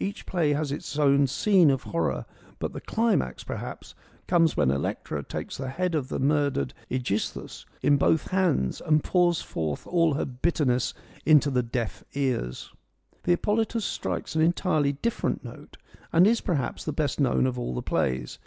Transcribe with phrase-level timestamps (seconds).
[0.00, 2.26] Each play has its own scene of horror,
[2.58, 3.94] but the climax, perhaps,
[4.26, 7.64] comes when no FEMINISM IN GREEK LITERATURE Electra takes the head of the murdered ^Egisthus
[7.80, 10.94] in both hands and pours forth all her bitterness
[11.24, 12.72] into the deaf ears.
[13.22, 15.76] The Hippolytus strikes an entirely different note,
[16.12, 18.40] and is, perhaps, the best known of all the plays.